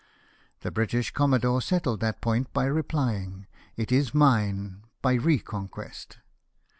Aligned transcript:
The 0.61 0.71
British 0.71 1.11
commodore 1.11 1.61
settled 1.61 1.99
that 1.99 2.21
point 2.21 2.51
by 2.53 2.65
replying, 2.65 3.45
"It 3.77 3.91
is 3.91 4.15
mine 4.15 4.81
by 5.03 5.13
re 5.13 5.37
conquest." 5.37 6.17